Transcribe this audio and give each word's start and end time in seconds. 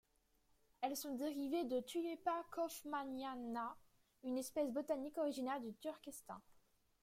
Elles 0.81 0.97
sont 0.97 1.13
dérivées 1.13 1.65
de 1.65 1.79
Tulipa 1.79 2.43
kaufmanniana, 2.53 3.77
une 4.23 4.39
espèce 4.39 4.71
botanique 4.71 5.19
originaire 5.19 5.61
du 5.61 5.75
Turkestan. 5.75 6.41